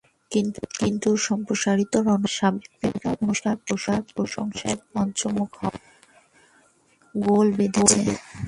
কিন্তু 0.77 1.09
সম্প্রতি 1.27 1.61
রণবীর 1.63 1.89
তাঁর 1.93 2.05
সাবেক 2.37 2.63
প্রেমিকা 2.71 3.09
আনুশকার 3.15 3.57
প্রশংসায় 4.15 4.77
পঞ্চমুখ 4.91 5.49
হওয়ায় 5.59 5.81
গোল 7.15 7.47
বেধেছে। 7.57 8.01